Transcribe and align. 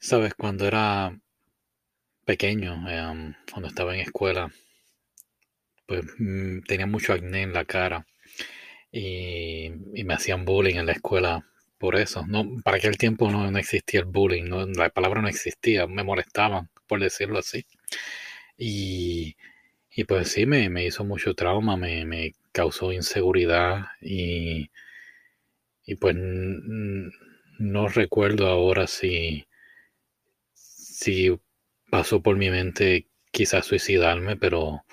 Sabes, 0.00 0.34
cuando 0.34 0.66
era 0.66 1.18
pequeño, 2.24 2.88
em, 2.88 3.34
cuando 3.50 3.68
estaba 3.68 3.94
en 3.94 4.00
escuela, 4.00 4.52
pues 5.86 6.04
mm, 6.18 6.60
tenía 6.66 6.86
mucho 6.86 7.12
acné 7.12 7.42
en 7.42 7.52
la 7.52 7.64
cara 7.64 8.06
y, 8.92 9.66
y 9.94 10.04
me 10.04 10.14
hacían 10.14 10.44
bullying 10.44 10.76
en 10.76 10.86
la 10.86 10.92
escuela 10.92 11.46
por 11.78 11.96
eso. 11.96 12.26
No, 12.26 12.44
para 12.64 12.78
aquel 12.78 12.98
tiempo 12.98 13.30
no, 13.30 13.56
existía 13.58 14.00
el 14.00 14.06
bullying, 14.06 14.50
la 14.76 14.90
palabra 14.90 15.22
no 15.22 15.28
existía, 15.28 15.86
me 15.86 16.04
molestaban, 16.04 16.70
por 16.86 17.00
decirlo 17.00 17.38
así. 17.40 17.66
Y, 18.58 19.36
y 19.90 20.04
pues 20.04 20.28
sí, 20.32 20.46
me, 20.46 20.86
hizo 20.86 21.04
mucho 21.04 21.34
trauma, 21.34 21.76
me, 21.76 22.04
me 22.06 22.34
causó 22.52 22.92
inseguridad 22.92 23.86
y, 24.02 24.70
y 25.86 25.96
pues 25.96 26.14
no 26.16 27.88
recuerdo 27.88 28.46
ahora 28.46 28.86
si, 28.86 29.47
si 30.98 31.38
pasó 31.90 32.20
por 32.22 32.36
mi 32.36 32.50
mente 32.50 33.06
quizás 33.30 33.66
suicidarme, 33.66 34.36
pero, 34.36 34.84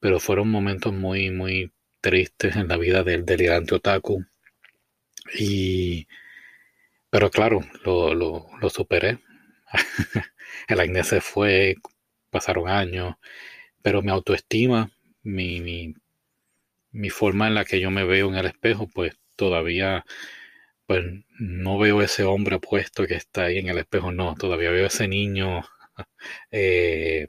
pero 0.00 0.20
fueron 0.20 0.50
momentos 0.50 0.92
muy, 0.94 1.30
muy 1.30 1.72
tristes 2.00 2.54
en 2.56 2.68
la 2.68 2.76
vida 2.76 3.02
del 3.02 3.24
delirante 3.26 3.74
otaku. 3.74 4.24
Y, 5.38 6.06
pero 7.10 7.30
claro, 7.30 7.60
lo, 7.84 8.14
lo, 8.14 8.46
lo 8.60 8.70
superé. 8.70 9.18
El 10.68 10.80
acné 10.80 11.04
se 11.04 11.20
fue, 11.20 11.76
pasaron 12.30 12.68
años, 12.68 13.16
pero 13.82 14.02
mi 14.02 14.10
autoestima, 14.10 14.90
mi, 15.22 15.60
mi, 15.60 15.94
mi 16.92 17.10
forma 17.10 17.48
en 17.48 17.54
la 17.54 17.64
que 17.64 17.80
yo 17.80 17.90
me 17.90 18.04
veo 18.04 18.28
en 18.28 18.36
el 18.36 18.46
espejo, 18.46 18.88
pues 18.94 19.16
todavía 19.36 20.04
pues 20.88 21.04
no 21.38 21.78
veo 21.78 22.02
ese 22.02 22.24
hombre 22.24 22.56
apuesto 22.56 23.06
que 23.06 23.14
está 23.14 23.44
ahí 23.44 23.58
en 23.58 23.68
el 23.68 23.78
espejo, 23.78 24.10
no, 24.12 24.34
todavía 24.36 24.70
veo 24.70 24.86
ese 24.86 25.06
niño, 25.08 25.62
eh, 26.50 27.28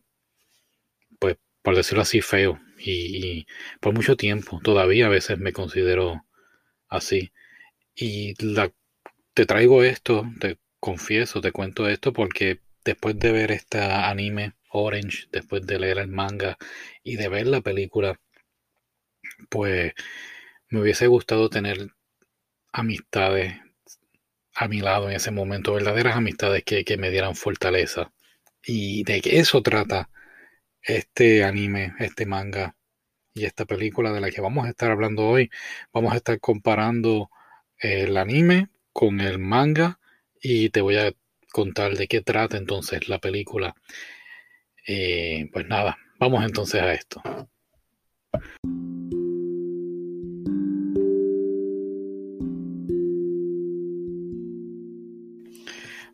pues 1.20 1.38
por 1.62 1.76
decirlo 1.76 2.04
así, 2.04 2.22
feo. 2.22 2.60
Y, 2.80 3.46
por 3.82 3.94
mucho 3.94 4.16
tiempo, 4.18 4.62
todavía 4.64 5.08
a 5.08 5.10
veces 5.10 5.40
me 5.40 5.54
considero 5.54 6.26
así. 6.90 7.32
Y 7.96 8.36
te 9.34 9.46
traigo 9.46 9.84
esto, 9.84 10.26
te 10.40 10.60
confieso, 10.80 11.42
te 11.42 11.52
cuento 11.52 11.90
esto 11.90 12.14
porque 12.14 12.62
después 12.86 13.20
de 13.20 13.32
ver 13.34 13.52
este 13.52 13.80
anime 13.82 14.54
Orange, 14.72 15.28
después 15.32 15.66
de 15.68 15.80
leer 15.80 16.00
el 16.00 16.08
manga 16.10 16.58
y 17.04 17.18
de 17.18 17.30
ver 17.30 17.48
la 17.48 17.62
película, 17.62 18.20
pues 19.50 19.94
me 20.70 20.82
hubiese 20.82 21.08
gustado 21.08 21.50
tener 21.50 21.90
amistades 22.72 23.56
a 24.56 24.68
mi 24.68 24.82
lado 24.82 25.10
en 25.10 25.16
ese 25.16 25.32
momento, 25.32 25.74
verdaderas 25.74 26.18
amistades 26.18 26.64
que, 26.64 26.98
me 26.98 27.10
dieran 27.10 27.36
fortaleza. 27.36 28.12
Y 28.64 29.04
de 29.04 29.22
que 29.22 29.40
eso 29.40 29.62
trata 29.62 30.10
este 30.82 31.44
anime, 31.46 31.94
este 32.00 32.26
manga 32.26 32.76
y 33.34 33.46
esta 33.46 33.66
película 33.66 34.12
de 34.12 34.22
la 34.22 34.32
que 34.32 34.42
vamos 34.42 34.66
a 34.66 34.70
estar 34.70 34.92
hablando 34.92 35.28
hoy. 35.28 35.50
Vamos 35.94 36.14
a 36.14 36.18
estar 36.18 36.40
comparando 36.40 37.30
el 37.78 38.18
anime 38.18 38.68
con 38.92 39.22
el 39.22 39.40
manga 39.40 40.00
y 40.42 40.70
te 40.72 40.82
voy 40.82 40.98
a 40.98 41.14
contar 41.54 41.96
de 41.96 42.08
qué 42.08 42.22
trata 42.22 42.58
entonces 42.58 43.08
la 43.08 43.20
película. 43.20 43.76
Eh, 44.86 45.50
pues 45.54 45.68
nada, 45.68 45.98
vamos 46.20 46.44
entonces 46.44 46.82
a 46.82 46.94
esto. 46.94 47.22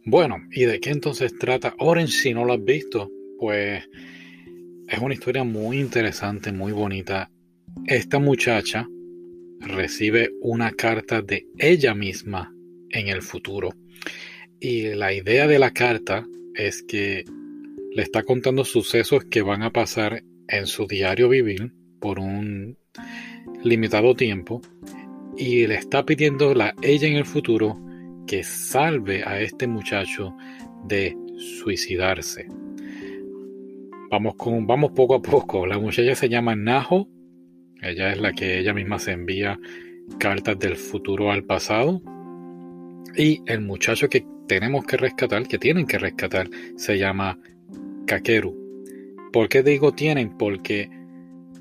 Bueno, 0.08 0.38
¿y 0.52 0.66
de 0.66 0.80
qué 0.80 0.92
entonces 0.92 1.34
trata 1.40 1.74
Orange 1.80 2.14
si 2.14 2.32
no 2.32 2.46
lo 2.46 2.54
has 2.54 2.64
visto? 2.64 3.10
Pues 3.40 3.90
es 4.88 5.00
una 5.00 5.16
historia 5.16 5.44
muy 5.44 5.80
interesante, 5.80 6.52
muy 6.52 6.74
bonita. 6.74 7.32
Esta 7.88 8.20
muchacha 8.20 8.88
recibe 9.62 10.30
una 10.42 10.72
carta 10.74 11.24
de 11.24 11.48
ella 11.58 11.96
misma 11.96 12.54
en 12.92 13.08
el 13.08 13.24
futuro. 13.24 13.72
Y 14.60 14.94
la 14.94 15.12
idea 15.12 15.48
de 15.48 15.58
la 15.58 15.72
carta 15.72 16.24
es 16.54 16.84
que 16.84 17.26
le 17.96 18.04
está 18.04 18.22
contando 18.22 18.64
sucesos 18.64 19.26
que 19.26 19.42
van 19.42 19.64
a 19.64 19.72
pasar 19.72 20.22
en 20.48 20.68
su 20.68 20.86
diario 20.86 21.30
vivir 21.30 21.74
por 22.00 22.20
un 22.20 22.78
limitado 23.64 24.14
tiempo 24.14 24.62
y 25.36 25.66
le 25.66 25.76
está 25.76 26.06
pidiendo 26.06 26.54
la 26.54 26.76
ella 26.84 27.08
en 27.08 27.16
el 27.16 27.26
futuro 27.26 27.85
que 28.26 28.44
salve 28.44 29.24
a 29.24 29.40
este 29.40 29.68
muchacho 29.68 30.36
de 30.86 31.16
suicidarse. 31.38 32.48
Vamos, 34.10 34.36
con, 34.36 34.66
vamos 34.68 34.92
poco 34.92 35.16
a 35.16 35.22
poco. 35.22 35.66
La 35.66 35.80
muchacha 35.80 36.16
se 36.16 36.30
llama 36.30 36.56
Najo. 36.56 37.08
Ella 37.82 38.12
es 38.12 38.20
la 38.20 38.34
que 38.34 38.60
ella 38.60 38.74
misma 38.74 39.00
se 39.00 39.12
envía 39.12 39.60
cartas 40.20 40.58
del 40.60 40.76
futuro 40.76 41.32
al 41.32 41.44
pasado. 41.44 42.02
Y 43.18 43.42
el 43.46 43.62
muchacho 43.62 44.10
que 44.10 44.26
tenemos 44.48 44.86
que 44.86 44.98
rescatar, 44.98 45.48
que 45.48 45.58
tienen 45.58 45.86
que 45.86 45.98
rescatar, 45.98 46.50
se 46.76 46.98
llama 46.98 47.40
Kakeru. 48.06 48.66
¿Por 49.32 49.50
qué 49.50 49.64
digo 49.64 49.94
tienen? 49.94 50.38
Porque 50.38 50.90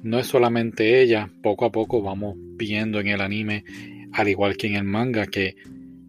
no 0.02 0.18
es 0.18 0.26
solamente 0.26 1.00
ella, 1.00 1.30
poco 1.42 1.64
a 1.64 1.72
poco 1.72 2.02
vamos 2.02 2.36
viendo 2.38 3.00
en 3.00 3.08
el 3.08 3.20
anime, 3.20 3.64
al 4.12 4.28
igual 4.28 4.56
que 4.56 4.66
en 4.66 4.74
el 4.76 4.84
manga, 4.84 5.26
que 5.26 5.56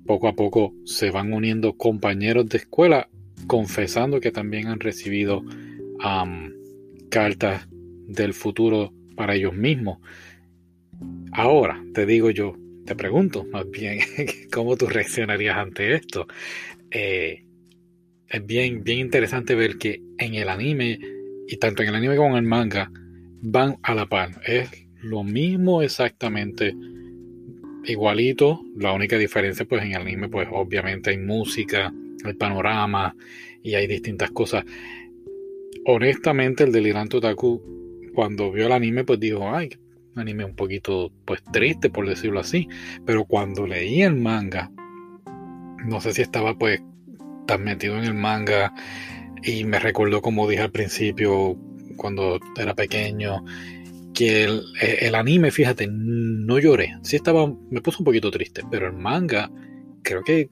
poco 0.05 0.27
a 0.27 0.33
poco 0.33 0.73
se 0.85 1.11
van 1.11 1.33
uniendo 1.33 1.73
compañeros 1.73 2.47
de 2.47 2.59
escuela 2.59 3.09
confesando 3.47 4.19
que 4.19 4.31
también 4.31 4.67
han 4.67 4.79
recibido 4.79 5.43
cartas 7.09 7.67
del 7.71 8.33
futuro 8.33 8.93
para 9.15 9.35
ellos 9.35 9.53
mismos. 9.53 9.99
Ahora, 11.31 11.83
te 11.93 12.05
digo 12.05 12.29
yo, 12.29 12.55
te 12.85 12.95
pregunto 12.95 13.45
más 13.45 13.69
bien, 13.69 13.99
¿cómo 14.53 14.77
tú 14.77 14.87
reaccionarías 14.87 15.57
ante 15.57 15.95
esto? 15.95 16.27
Eh, 16.91 17.43
es 18.27 18.45
bien, 18.45 18.83
bien 18.83 18.99
interesante 18.99 19.55
ver 19.55 19.77
que 19.77 20.01
en 20.17 20.35
el 20.35 20.49
anime, 20.49 20.99
y 21.47 21.57
tanto 21.57 21.83
en 21.83 21.89
el 21.89 21.95
anime 21.95 22.15
como 22.15 22.31
en 22.31 22.43
el 22.43 22.49
manga, 22.49 22.91
van 23.41 23.77
a 23.83 23.95
la 23.95 24.05
par. 24.05 24.41
Es 24.45 24.69
lo 25.01 25.23
mismo 25.23 25.81
exactamente 25.81 26.73
igualito, 27.87 28.61
la 28.75 28.93
única 28.93 29.17
diferencia 29.17 29.65
pues 29.65 29.83
en 29.83 29.91
el 29.91 30.01
anime 30.01 30.29
pues 30.29 30.47
obviamente 30.51 31.11
hay 31.11 31.17
música, 31.17 31.93
hay 32.23 32.33
panorama 32.33 33.15
y 33.63 33.75
hay 33.75 33.87
distintas 33.87 34.31
cosas. 34.31 34.65
Honestamente 35.85 36.63
el 36.63 36.71
delirante 36.71 37.17
otaku 37.17 37.61
cuando 38.13 38.51
vio 38.51 38.67
el 38.67 38.71
anime 38.71 39.03
pues 39.03 39.19
dijo, 39.19 39.53
ay, 39.53 39.69
un 40.13 40.21
anime 40.21 40.45
un 40.45 40.55
poquito 40.55 41.11
pues 41.25 41.43
triste 41.51 41.89
por 41.89 42.07
decirlo 42.07 42.39
así, 42.39 42.67
pero 43.05 43.25
cuando 43.25 43.67
leí 43.67 44.01
el 44.01 44.15
manga, 44.15 44.71
no 45.85 46.01
sé 46.01 46.13
si 46.13 46.21
estaba 46.21 46.57
pues 46.57 46.81
tan 47.45 47.63
metido 47.63 47.97
en 47.97 48.05
el 48.05 48.13
manga 48.13 48.73
y 49.43 49.63
me 49.65 49.79
recordó 49.79 50.21
como 50.21 50.47
dije 50.47 50.63
al 50.63 50.71
principio 50.71 51.57
cuando 51.97 52.39
era 52.57 52.73
pequeño 52.73 53.43
que 54.15 54.45
eh, 54.45 54.97
el, 55.01 55.13
anime, 55.13 55.51
fíjate, 55.51 55.87
no 55.87 56.57
lloré. 56.57 56.97
Sí 57.03 57.17
estaba, 57.17 57.53
me 57.69 57.81
puso 57.81 57.99
un 57.99 58.05
poquito 58.05 58.31
triste, 58.31 58.63
pero 58.71 58.87
el 58.87 58.93
manga, 58.93 59.51
creo 60.01 60.23
que 60.23 60.49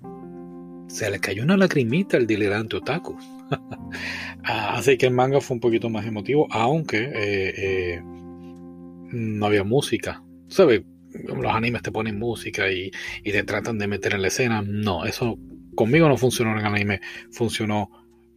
se 0.87 1.09
le 1.09 1.19
cayó 1.19 1.43
una 1.43 1.57
lacrimita 1.57 2.17
al 2.17 2.27
delirante 2.27 2.77
otaku. 2.77 3.17
Ah, 4.45 4.75
así 4.75 4.97
que 4.97 5.05
el 5.05 5.13
manga 5.13 5.39
fue 5.39 5.55
un 5.55 5.61
poquito 5.61 5.89
más 5.89 6.05
emotivo, 6.05 6.49
aunque 6.51 6.97
eh, 6.97 7.53
eh, 7.55 8.01
no 8.03 9.45
había 9.45 9.63
música. 9.63 10.21
¿Sabes? 10.49 10.81
Los 11.13 11.53
animes 11.53 11.81
te 11.81 11.93
ponen 11.93 12.19
música 12.19 12.69
y, 12.69 12.91
y, 13.23 13.31
te 13.31 13.43
tratan 13.43 13.77
de 13.77 13.87
meter 13.87 14.15
en 14.15 14.21
la 14.21 14.27
escena. 14.27 14.61
No, 14.61 15.05
eso 15.05 15.39
conmigo 15.75 16.09
no 16.09 16.17
funcionó 16.17 16.51
en 16.51 16.57
el 16.57 16.65
anime, 16.65 16.99
funcionó 17.31 17.89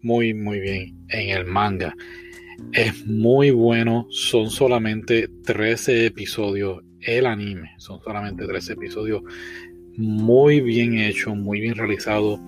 muy, 0.02 0.32
muy 0.32 0.60
bien 0.60 1.06
en 1.08 1.30
el 1.30 1.44
manga. 1.44 1.92
Es 2.72 3.06
muy 3.06 3.50
bueno, 3.50 4.06
son 4.10 4.50
solamente 4.50 5.28
13 5.44 6.06
episodios. 6.06 6.82
El 7.00 7.26
anime, 7.26 7.72
son 7.78 8.00
solamente 8.02 8.46
13 8.46 8.74
episodios. 8.74 9.22
Muy 9.96 10.60
bien 10.60 10.98
hecho, 10.98 11.34
muy 11.34 11.60
bien 11.60 11.74
realizado. 11.74 12.38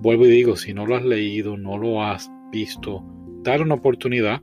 Vuelvo 0.00 0.26
y 0.26 0.30
digo, 0.30 0.56
si 0.56 0.74
no 0.74 0.86
lo 0.86 0.96
has 0.96 1.04
leído, 1.04 1.56
no 1.56 1.78
lo 1.78 2.02
has 2.02 2.30
visto, 2.52 3.04
dale 3.42 3.62
una 3.62 3.74
oportunidad. 3.74 4.42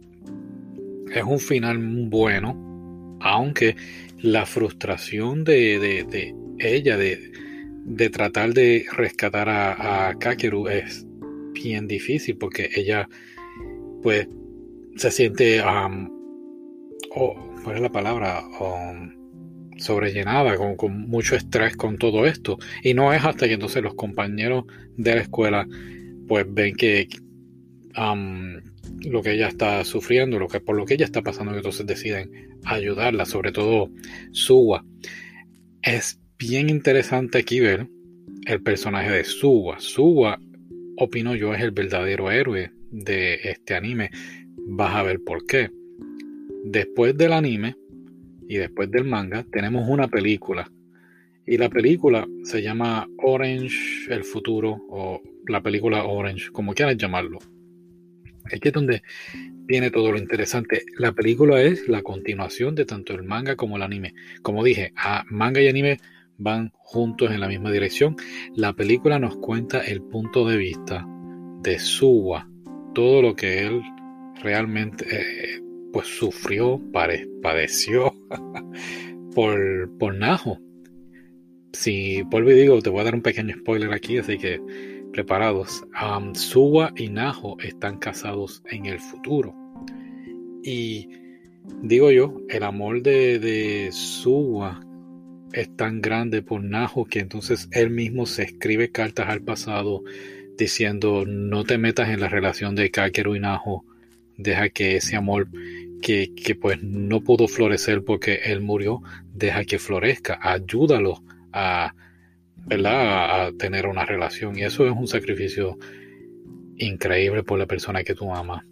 Es 1.13 1.23
un 1.23 1.39
final 1.39 1.77
bueno, 2.09 3.17
aunque 3.19 3.75
la 4.19 4.45
frustración 4.45 5.43
de, 5.43 6.35
ella, 6.59 6.97
de, 6.97 8.09
tratar 8.09 8.53
de 8.53 8.85
rescatar 8.91 9.49
a, 9.49 10.09
a 10.09 10.15
Kakeru 10.15 10.67
es 10.67 11.05
bien 11.53 11.87
difícil 11.87 12.37
porque 12.37 12.69
ella 12.75 13.07
pues 14.01 14.27
se 15.01 15.09
siente, 15.09 15.63
um, 15.63 16.09
¿cuál 17.09 17.75
es 17.75 17.81
la 17.81 17.91
palabra? 17.91 18.43
Um, 18.59 19.21
sobrellenada, 19.79 20.55
con, 20.77 21.09
mucho 21.09 21.35
estrés 21.35 21.75
con 21.75 21.97
todo 21.97 22.27
esto. 22.27 22.59
Y 22.83 22.93
no 22.93 23.11
es 23.11 23.25
hasta 23.25 23.47
que 23.47 23.53
entonces 23.53 23.81
los 23.81 23.95
compañeros 23.95 24.65
de 24.97 25.15
la 25.15 25.21
escuela 25.21 25.67
pues 26.27 26.45
ven 26.47 26.75
que 26.75 27.07
lo 27.95 29.23
que 29.23 29.31
ella 29.31 29.47
está 29.47 29.83
sufriendo, 29.83 30.37
lo 30.37 30.47
que, 30.47 30.59
por 30.59 30.77
lo 30.77 30.85
que 30.85 30.93
ella 30.93 31.05
está 31.05 31.23
pasando, 31.23 31.55
entonces 31.55 31.87
deciden 31.87 32.59
ayudarla, 32.63 33.25
sobre 33.25 33.51
todo 33.51 33.89
Suwa. 34.33 34.85
Es 35.81 36.19
bien 36.37 36.69
interesante 36.69 37.39
aquí 37.39 37.59
ver 37.59 37.87
el 38.45 38.61
personaje 38.61 39.09
de 39.09 39.23
Suwa. 39.23 39.79
Suwa, 39.79 40.39
opino 40.97 41.35
yo, 41.35 41.55
es 41.55 41.61
el 41.61 41.71
verdadero 41.71 42.29
héroe 42.29 42.71
de 42.91 43.39
este 43.43 43.73
anime. 43.73 44.11
Vas 44.73 44.95
a 44.95 45.03
ver 45.03 45.21
por 45.21 45.45
qué. 45.45 45.69
Después 46.63 47.17
del 47.17 47.33
anime 47.33 47.75
y 48.47 48.55
después 48.55 48.89
del 48.89 49.03
manga, 49.03 49.45
tenemos 49.51 49.85
una 49.89 50.07
película. 50.07 50.71
Y 51.45 51.57
la 51.57 51.67
película 51.67 52.25
se 52.43 52.61
llama 52.61 53.05
Orange, 53.17 54.07
el 54.09 54.23
futuro, 54.23 54.79
o 54.89 55.21
la 55.45 55.61
película 55.61 56.05
Orange, 56.05 56.51
como 56.53 56.73
quieras 56.73 56.95
llamarlo. 56.95 57.39
Aquí 58.45 58.69
es 58.69 58.73
donde 58.73 59.03
viene 59.65 59.91
todo 59.91 60.13
lo 60.13 60.17
interesante. 60.17 60.85
La 60.97 61.11
película 61.11 61.61
es 61.61 61.89
la 61.89 62.01
continuación 62.01 62.73
de 62.73 62.85
tanto 62.85 63.13
el 63.13 63.23
manga 63.23 63.57
como 63.57 63.75
el 63.75 63.83
anime. 63.83 64.13
Como 64.41 64.63
dije, 64.63 64.93
a 64.95 65.25
manga 65.29 65.61
y 65.61 65.67
anime 65.67 65.99
van 66.37 66.71
juntos 66.77 67.29
en 67.31 67.41
la 67.41 67.49
misma 67.49 67.71
dirección. 67.71 68.15
La 68.55 68.71
película 68.71 69.19
nos 69.19 69.35
cuenta 69.35 69.81
el 69.81 70.01
punto 70.01 70.47
de 70.47 70.55
vista 70.55 71.05
de 71.61 71.77
Suwa, 71.77 72.49
todo 72.93 73.21
lo 73.21 73.35
que 73.35 73.67
él 73.67 73.81
realmente 74.43 75.05
eh, 75.09 75.61
pues 75.91 76.07
sufrió, 76.07 76.81
padeció 77.41 78.13
por, 79.35 79.89
por 79.97 80.15
Najo. 80.15 80.59
Si 81.73 82.21
vuelvo 82.23 82.51
y 82.51 82.55
digo, 82.55 82.81
te 82.81 82.89
voy 82.89 83.01
a 83.01 83.05
dar 83.05 83.15
un 83.15 83.21
pequeño 83.21 83.55
spoiler 83.55 83.93
aquí, 83.93 84.17
así 84.17 84.37
que 84.37 84.61
preparados. 85.11 85.83
Suwa 86.33 86.91
y 86.95 87.09
Najo 87.09 87.57
están 87.59 87.97
casados 87.97 88.61
en 88.69 88.85
el 88.85 88.99
futuro. 88.99 89.55
Y 90.63 91.09
digo 91.81 92.11
yo, 92.11 92.41
el 92.49 92.63
amor 92.63 93.01
de, 93.01 93.39
de 93.39 93.89
Suwa 93.91 94.85
es 95.53 95.75
tan 95.75 96.01
grande 96.01 96.41
por 96.41 96.63
Najo 96.63 97.05
que 97.05 97.19
entonces 97.19 97.67
él 97.71 97.89
mismo 97.89 98.25
se 98.25 98.43
escribe 98.43 98.89
cartas 98.91 99.29
al 99.29 99.41
pasado 99.41 100.03
diciendo 100.57 101.25
no 101.25 101.63
te 101.63 101.77
metas 101.77 102.09
en 102.09 102.19
la 102.19 102.29
relación 102.29 102.75
de 102.75 102.91
Kakeru 102.91 103.35
y 103.35 103.39
Najo, 103.39 103.85
deja 104.41 104.69
que 104.69 104.95
ese 104.95 105.15
amor 105.15 105.47
que, 106.01 106.33
que 106.35 106.55
pues 106.55 106.81
no 106.81 107.21
pudo 107.21 107.47
florecer 107.47 108.03
porque 108.03 108.41
él 108.45 108.61
murió, 108.61 109.01
deja 109.33 109.63
que 109.63 109.79
florezca, 109.79 110.39
ayúdalo 110.41 111.23
a, 111.53 111.93
¿verdad? 112.65 113.47
a 113.47 113.51
tener 113.53 113.85
una 113.85 114.05
relación 114.05 114.57
y 114.57 114.63
eso 114.63 114.85
es 114.85 114.91
un 114.91 115.07
sacrificio 115.07 115.77
increíble 116.77 117.43
por 117.43 117.59
la 117.59 117.67
persona 117.67 118.03
que 118.03 118.15
tú 118.15 118.33
amas. 118.33 118.63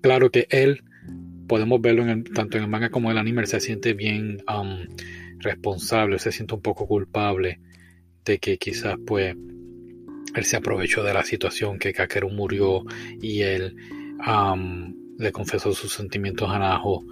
Claro 0.00 0.30
que 0.30 0.46
él, 0.50 0.82
podemos 1.46 1.80
verlo 1.80 2.06
en 2.06 2.24
tanto 2.24 2.56
en 2.56 2.64
el 2.64 2.70
manga 2.70 2.90
como 2.90 3.10
en 3.10 3.16
el 3.16 3.20
anime, 3.20 3.42
él 3.42 3.46
se 3.46 3.60
siente 3.60 3.92
bien 3.92 4.42
um, 4.48 4.86
responsable, 5.38 6.18
se 6.18 6.32
siente 6.32 6.54
un 6.54 6.62
poco 6.62 6.86
culpable 6.86 7.60
de 8.24 8.38
que 8.38 8.56
quizás 8.56 8.96
pues 9.06 9.36
él 10.34 10.44
se 10.44 10.56
aprovechó 10.56 11.02
de 11.02 11.12
la 11.12 11.24
situación 11.24 11.78
que 11.78 11.92
Kakeru 11.92 12.30
murió 12.30 12.84
y 13.20 13.42
él 13.42 13.76
le 15.20 15.32
confesó 15.32 15.72
sus 15.72 15.92
sentimientos 15.92 16.48
a 16.50 16.58
Najo. 16.58 17.04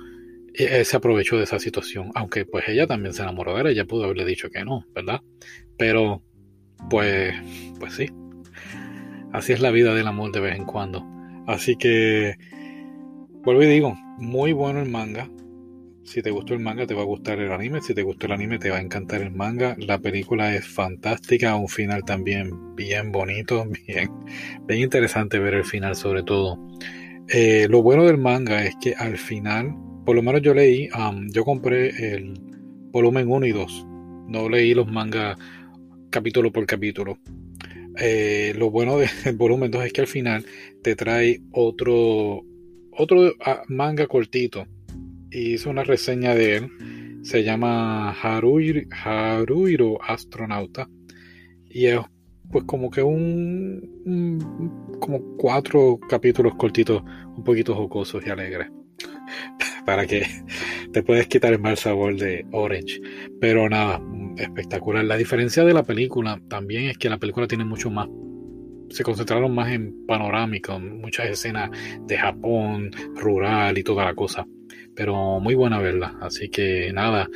Él 0.54 0.84
se 0.84 0.96
aprovechó 0.96 1.36
de 1.36 1.44
esa 1.44 1.58
situación, 1.58 2.10
aunque 2.14 2.44
pues 2.44 2.64
ella 2.68 2.86
también 2.86 3.14
se 3.14 3.22
enamoró 3.22 3.54
de 3.54 3.60
él, 3.60 3.66
ella 3.68 3.84
pudo 3.84 4.04
haberle 4.04 4.24
dicho 4.24 4.50
que 4.50 4.64
no, 4.64 4.84
¿verdad? 4.94 5.20
Pero 5.76 6.22
pues, 6.90 7.34
pues 7.78 7.94
sí, 7.94 8.08
así 9.32 9.52
es 9.52 9.60
la 9.60 9.70
vida 9.70 9.94
del 9.94 10.06
amor 10.06 10.32
de 10.32 10.40
vez 10.40 10.56
en 10.56 10.64
cuando. 10.64 11.06
Así 11.46 11.76
que, 11.76 12.34
vuelvo 13.42 13.62
y 13.62 13.66
digo, 13.66 13.94
muy 14.18 14.52
bueno 14.52 14.80
el 14.80 14.88
manga, 14.88 15.28
si 16.08 16.22
te 16.22 16.30
gustó 16.30 16.54
el 16.54 16.60
manga, 16.60 16.86
te 16.86 16.94
va 16.94 17.02
a 17.02 17.04
gustar 17.04 17.38
el 17.38 17.52
anime. 17.52 17.82
Si 17.82 17.92
te 17.92 18.02
gustó 18.02 18.26
el 18.26 18.32
anime, 18.32 18.58
te 18.58 18.70
va 18.70 18.78
a 18.78 18.80
encantar 18.80 19.20
el 19.20 19.30
manga. 19.30 19.76
La 19.78 19.98
película 19.98 20.54
es 20.54 20.66
fantástica, 20.66 21.54
un 21.56 21.68
final 21.68 22.02
también 22.02 22.74
bien 22.74 23.12
bonito, 23.12 23.66
bien, 23.86 24.10
bien 24.66 24.80
interesante 24.80 25.38
ver 25.38 25.52
el 25.52 25.64
final 25.64 25.96
sobre 25.96 26.22
todo. 26.22 26.58
Eh, 27.30 27.66
lo 27.68 27.82
bueno 27.82 28.04
del 28.04 28.16
manga 28.16 28.64
es 28.64 28.74
que 28.80 28.94
al 28.94 29.18
final, 29.18 29.74
por 30.06 30.16
lo 30.16 30.22
menos 30.22 30.40
yo 30.40 30.54
leí, 30.54 30.88
yo 31.30 31.44
compré 31.44 32.14
el 32.14 32.34
volumen 32.90 33.30
1 33.30 33.46
y 33.46 33.52
2. 33.52 33.86
No 34.28 34.48
leí 34.48 34.72
los 34.72 34.90
mangas 34.90 35.38
capítulo 36.10 36.50
por 36.50 36.64
capítulo. 36.66 37.18
Eh, 37.98 38.54
lo 38.56 38.70
bueno 38.70 38.96
del 38.96 39.10
volumen 39.36 39.70
2 39.70 39.86
es 39.86 39.92
que 39.92 40.00
al 40.00 40.06
final 40.06 40.46
te 40.82 40.96
trae 40.96 41.42
otro, 41.52 42.44
otro 42.92 43.34
ah, 43.44 43.62
manga 43.68 44.06
cortito 44.06 44.66
hizo 45.30 45.70
una 45.70 45.84
reseña 45.84 46.34
de 46.34 46.56
él. 46.56 46.70
Se 47.22 47.44
llama 47.44 48.12
Haruiro, 48.12 49.98
Astronauta. 50.02 50.88
Y 51.68 51.86
es 51.86 52.00
pues 52.50 52.64
como 52.64 52.90
que 52.90 53.02
un, 53.02 54.96
como 55.00 55.36
cuatro 55.36 55.98
capítulos 56.08 56.54
cortitos, 56.56 57.02
un 57.36 57.44
poquito 57.44 57.74
jocosos 57.74 58.26
y 58.26 58.30
alegres. 58.30 58.68
Para 59.86 60.06
que 60.06 60.26
te 60.92 61.02
puedes 61.02 61.26
quitar 61.28 61.52
el 61.52 61.60
mal 61.60 61.76
sabor 61.76 62.16
de 62.16 62.46
Orange. 62.52 63.00
Pero 63.40 63.68
nada, 63.68 64.02
espectacular. 64.36 65.04
La 65.04 65.16
diferencia 65.16 65.64
de 65.64 65.72
la 65.72 65.82
película 65.82 66.40
también 66.48 66.84
es 66.84 66.98
que 66.98 67.08
la 67.08 67.18
película 67.18 67.46
tiene 67.46 67.64
mucho 67.64 67.90
más 67.90 68.08
se 68.90 69.04
concentraron 69.04 69.54
más 69.54 69.70
en 69.70 70.06
panorámica, 70.06 70.78
muchas 70.78 71.28
escenas 71.28 71.68
de 72.06 72.16
Japón, 72.16 72.90
rural 73.16 73.76
y 73.76 73.82
toda 73.82 74.06
la 74.06 74.14
cosa 74.14 74.46
pero 74.98 75.38
muy 75.38 75.54
buena 75.54 75.78
verla. 75.78 76.16
Así 76.20 76.48
que 76.48 76.92
nada, 76.92 77.28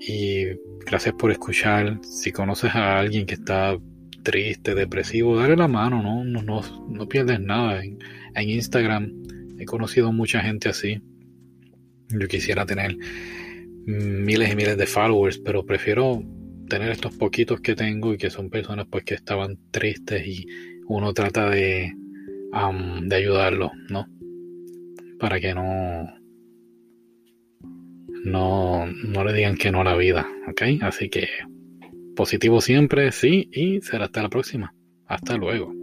y 0.00 0.46
gracias 0.86 1.14
por 1.18 1.30
escuchar. 1.30 1.98
Si 2.02 2.32
conoces 2.32 2.74
a 2.74 2.98
alguien 2.98 3.26
que 3.26 3.34
está 3.34 3.76
triste, 4.22 4.74
depresivo, 4.74 5.36
dale 5.36 5.56
la 5.56 5.68
mano, 5.68 6.02
no, 6.02 6.24
no, 6.24 6.42
no, 6.42 6.60
no 6.88 7.08
pierdes 7.08 7.40
nada. 7.40 7.84
En, 7.84 7.98
en 8.34 8.50
Instagram 8.50 9.12
he 9.58 9.64
conocido 9.64 10.12
mucha 10.12 10.40
gente 10.40 10.68
así. 10.68 11.00
Yo 12.08 12.28
quisiera 12.28 12.66
tener 12.66 12.96
miles 13.86 14.52
y 14.52 14.56
miles 14.56 14.76
de 14.76 14.86
followers, 14.86 15.38
pero 15.38 15.64
prefiero 15.64 16.22
tener 16.68 16.90
estos 16.90 17.16
poquitos 17.16 17.60
que 17.60 17.74
tengo 17.74 18.14
y 18.14 18.18
que 18.18 18.30
son 18.30 18.50
personas 18.50 18.86
pues 18.90 19.04
que 19.04 19.14
estaban 19.14 19.58
tristes 19.70 20.26
y 20.26 20.46
uno 20.86 21.12
trata 21.12 21.50
de, 21.50 21.92
de 23.02 23.16
ayudarlos, 23.16 23.72
¿no? 23.90 24.06
Para 25.18 25.40
que 25.40 25.54
no, 25.54 26.12
no, 28.24 28.86
no 28.86 29.24
le 29.24 29.32
digan 29.32 29.56
que 29.56 29.70
no 29.70 29.80
a 29.80 29.84
la 29.84 29.96
vida, 29.96 30.26
¿ok? 30.48 30.62
Así 30.82 31.08
que 31.08 31.28
positivo 32.14 32.60
siempre, 32.60 33.12
sí, 33.12 33.48
y 33.52 33.80
será 33.80 34.06
hasta 34.06 34.22
la 34.22 34.28
próxima. 34.28 34.74
Hasta 35.06 35.36
luego. 35.36 35.81